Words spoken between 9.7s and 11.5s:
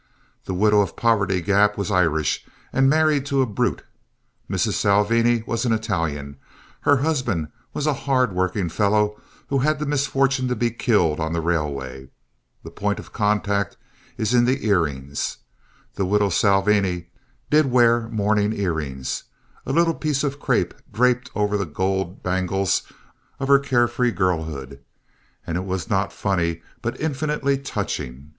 the misfortune to be killed on the